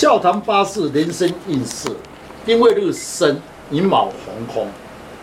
[0.00, 1.88] 笑谈八字人生运势，
[2.46, 4.68] 丁未日生寅卯红空。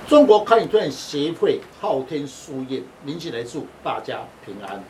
[0.05, 4.83] 中国看运协会昊天书院，您起来祝大家平安。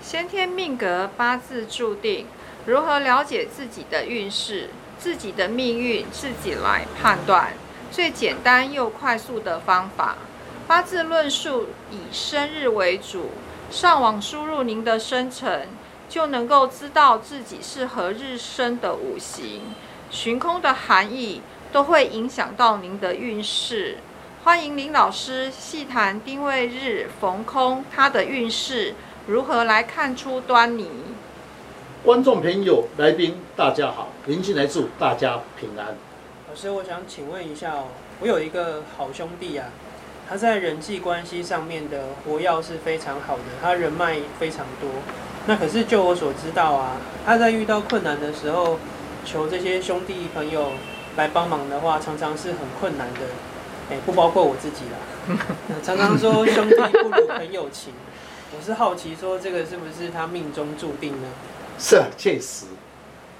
[0.00, 2.24] 先天命格八字注定，
[2.66, 7.54] 如何了解自己的运势、自己的命运，自己来判断。
[7.90, 10.18] 最简单又快速的方法，
[10.68, 13.30] 八字论述以生日为主，
[13.72, 15.66] 上网输入您的生辰。
[16.10, 19.60] 就能够知道自己是何日生的五行，
[20.10, 23.98] 寻空的含义都会影响到您的运势。
[24.42, 28.94] 欢迎林老师细谈丁未日逢空，它的运势
[29.28, 30.90] 如何来看出端倪？
[32.02, 35.96] 观众朋友、来宾，大家好，林进来祝大家平安。
[36.48, 37.84] 老师，我想请问一下哦，
[38.18, 39.68] 我有一个好兄弟啊，
[40.28, 44.90] 他在人际关系上面的活跃是非常好的，他人脉非常多。
[45.46, 48.78] 那可是就我所知道啊，他在遇到困难的时候，
[49.24, 50.72] 求这些兄弟朋友
[51.16, 53.20] 来帮忙的话，常常是很困难的。
[53.90, 55.36] 哎，不包括我自己啦。
[55.82, 57.92] 常常说兄弟不如朋友情，
[58.56, 61.28] 我是好奇说这个是不是他命中注定呢？
[61.78, 62.66] 是，确实，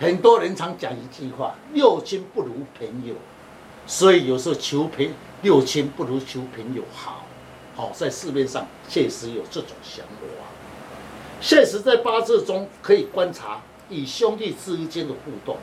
[0.00, 3.14] 很多人常讲一句话：六亲不如朋友。
[3.86, 5.08] 所以有时候求朋
[5.42, 7.24] 六亲不如求朋友好。
[7.76, 10.12] 好，在市面上确实有这种想法。
[11.40, 15.56] 现实在八字中可以观察与兄弟之间的互动。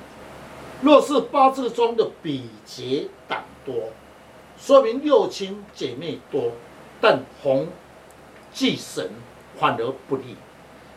[0.82, 3.92] 若是八字中的比劫党多，
[4.60, 6.52] 说明六亲姐妹多，
[7.00, 7.68] 但红
[8.52, 9.10] 忌神
[9.60, 10.36] 反而不利，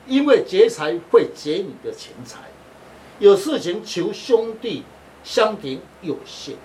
[0.06, 2.38] 因为劫财会劫你的钱财。
[3.18, 4.82] 有事情求兄弟
[5.22, 6.56] 相挺有限，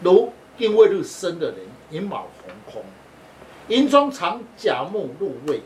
[0.00, 1.58] 如定位日生的人
[1.90, 2.82] 寅卯红空，
[3.68, 5.62] 寅中藏甲木入位。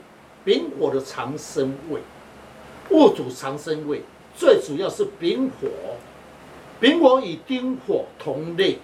[0.47, 2.01] 丙火的长生位，
[2.91, 4.01] 戊土长生位，
[4.37, 5.67] 最主要是丙火。
[6.79, 8.79] 丙火与丁火同类，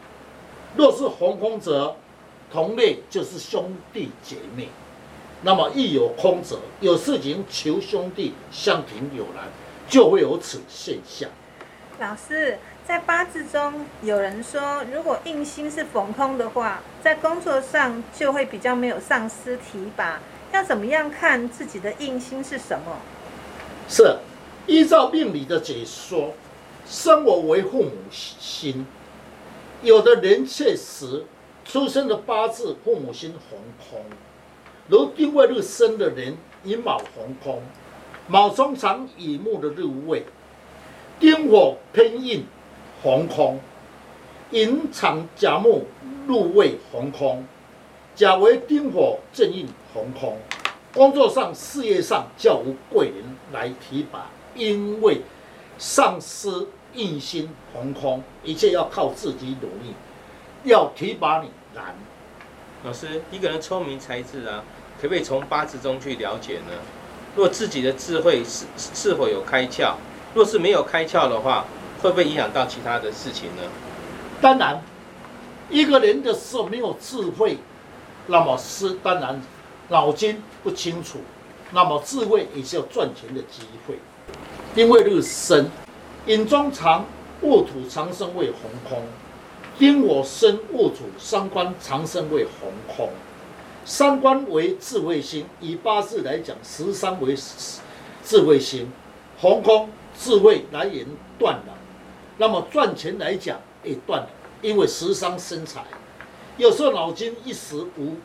[0.76, 1.94] 若是红空者，
[2.50, 4.70] 同类就是兄弟姐妹。
[5.42, 9.44] 那么一有空者，有事情求兄弟相挺有难，
[9.88, 11.30] 就会有此现象。
[12.00, 20.18] 老师，在八字中有人说，如果印星是逢空的话，在工作上就会比较没有上司提拔。
[20.52, 22.96] 要怎么样看自己的印星是什么？
[23.88, 24.18] 是
[24.66, 26.34] 依照命理的解说，
[26.86, 28.86] 生我为父母心。
[29.82, 31.24] 有的人确实
[31.64, 34.04] 出生的八字父母心红空，
[34.88, 37.62] 如丁未日生的人寅卯红空，
[38.28, 40.24] 卯中藏乙木的日位，
[41.18, 42.46] 丁火偏印
[43.02, 43.58] 红空，
[44.50, 45.86] 寅藏甲木
[46.26, 47.44] 入位红空。
[48.14, 50.36] 甲为丁火正印红空，
[50.92, 55.22] 工作上、事业上较无贵人来提拔，因为
[55.78, 59.94] 上司印星红空，一切要靠自己努力，
[60.64, 61.94] 要提拔你难。
[62.84, 64.62] 老师，一个人聪明才智啊，
[65.00, 66.74] 可不可以从八字中去了解呢？
[67.34, 69.94] 若自己的智慧是是否有开窍？
[70.34, 71.64] 若是没有开窍的话，
[72.02, 73.62] 会不会影响到其他的事情呢？
[74.42, 74.82] 当然，
[75.70, 77.56] 一个人的时候没有智慧。
[78.26, 79.40] 那么是当然，
[79.88, 81.18] 脑筋不清楚，
[81.72, 83.98] 那么智慧也是有赚钱的机会。
[84.74, 85.68] 因为日生，
[86.26, 87.04] 引中藏
[87.42, 89.02] 戊土长生为红空，
[89.78, 93.10] 丁我生戊土三官长生为红空，
[93.84, 97.36] 三官为智慧星，以八字来讲，十三为
[98.24, 98.88] 智慧星，
[99.38, 101.04] 红空智慧来源
[101.38, 101.74] 断了，
[102.38, 104.28] 那么赚钱来讲也断了，
[104.62, 105.82] 因为十三生财。
[106.58, 108.16] 有时候脑筋一时无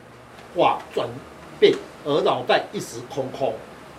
[0.56, 1.08] 法转
[1.60, 1.74] 变，
[2.04, 3.54] 而脑袋一时空空，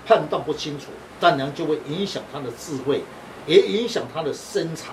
[0.07, 0.87] 判断不清楚，
[1.19, 3.03] 当然就会影响他的智慧，
[3.47, 4.93] 也影响他的身材。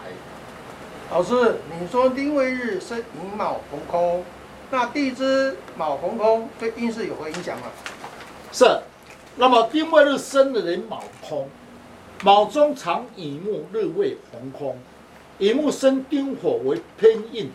[1.12, 4.24] 老师，你说丁未日生寅卯红空，
[4.72, 7.68] 那地支卯红空对运势有何影响吗？
[8.52, 8.66] 是。
[9.38, 11.50] 那么丁未日生的人卯空，
[12.24, 14.80] 卯中藏乙木日未红空，
[15.40, 17.52] 乙木生丁火为偏印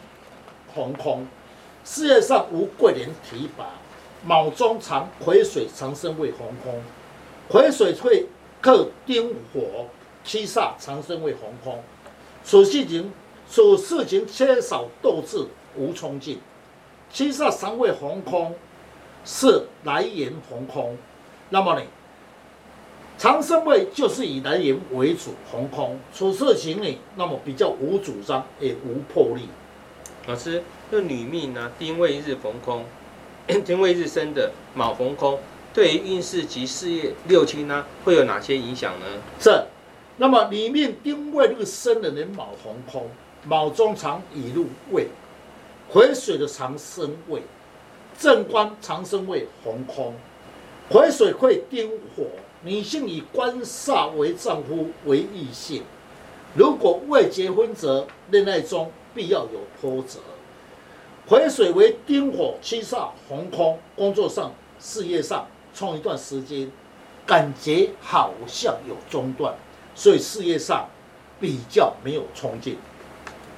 [0.75, 1.27] 红空。
[1.85, 3.67] 事业上无贵人提拔，
[4.25, 6.81] 卯中藏癸水长生为红空，
[7.49, 8.27] 癸水会
[8.61, 9.87] 克丁火，
[10.23, 11.83] 七煞长生为红空。
[12.45, 13.13] 处事情
[13.51, 15.47] 处事情缺少斗志，
[15.77, 16.39] 无冲劲。
[17.13, 18.55] 七煞常为红空，
[19.25, 20.97] 是来源红空。
[21.49, 21.83] 那么呢，
[23.19, 29.49] 长生位就是以来源为主，红空处事情呢，那么比较无主张，也无魄力。
[30.27, 30.63] 老师。
[30.91, 32.85] 这女命呢，丁未日逢空，
[33.65, 35.39] 丁未日生的卯逢空，
[35.73, 39.07] 对于运势及事业六亲呢，会有哪些影响呢？
[39.39, 39.69] 这
[40.17, 43.09] 那么里面丁未日生的人卯逢空，
[43.45, 45.07] 卯中藏乙入未，
[45.89, 47.43] 癸水的长生位，
[48.19, 50.15] 正官长生位逢空，
[50.89, 52.25] 癸水会丁火，
[52.65, 55.85] 女性以官煞为丈夫为异性，
[56.57, 60.19] 如果未结婚者，恋爱中必要有波折。
[61.29, 66.71] 癸水为丁火，七煞红空，工作上、事业上冲一段时间，
[67.25, 69.55] 感觉好像有中断，
[69.95, 70.89] 所以事业上
[71.39, 72.79] 比较没有冲劲。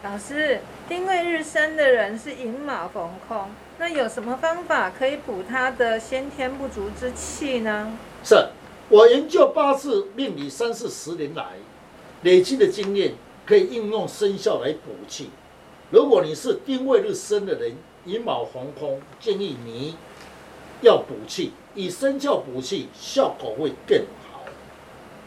[0.03, 7.97] 老师，丁未日生的人是寅马逢空，那有什么方法可以补他的先天不足之气呢？
[8.25, 8.49] 是
[8.89, 11.53] 我研究八字命理三四十年来
[12.23, 13.15] 累积的经验，
[13.47, 15.31] 可以应用生肖来补气。
[15.93, 19.95] 如果你是丁未日生的人，寅卯红空，建议你
[20.81, 23.99] 要补气，以生肖补气，效果会更
[24.33, 24.41] 好。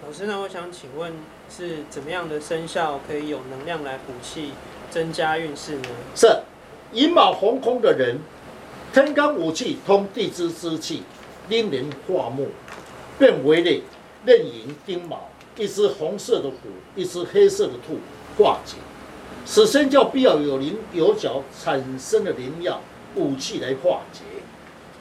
[0.04, 1.14] 老师，那我想请问，
[1.56, 4.54] 是怎么样的生肖可以有能量来补气、
[4.90, 5.90] 增加运势呢？
[6.16, 6.28] 是
[6.92, 8.18] 寅卯红空的人，
[8.92, 11.04] 天干五气通地支之气，
[11.48, 12.48] 令人化木，
[13.20, 13.84] 变为了
[14.26, 16.56] 壬寅丁卯，一只红色的虎，
[16.96, 18.00] 一只黑色的兔
[18.36, 18.78] 化解。
[19.46, 22.82] 此生叫必要有灵有角产生的灵药
[23.14, 24.22] 武器来化解。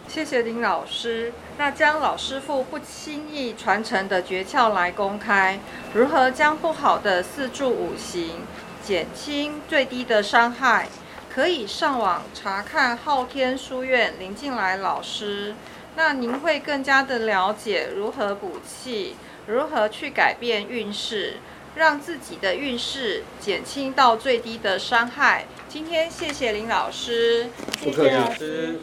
[0.06, 1.32] 谢谢林老师。
[1.56, 5.58] 那将老师傅不轻易传承的诀窍来公开，
[5.94, 8.42] 如何将不好的四柱五行
[8.82, 10.88] 减轻最低的伤害？
[11.32, 15.54] 可以上网查看昊天书院林静来老师。
[15.96, 21.38] 那您会更加的了解如何补气，如何去改变运势。
[21.74, 25.46] 让自己的运势减轻到最低的伤害。
[25.68, 27.48] 今天谢谢林老师，
[27.80, 28.78] 谢谢老师。